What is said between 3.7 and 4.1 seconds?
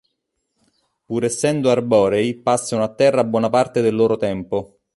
del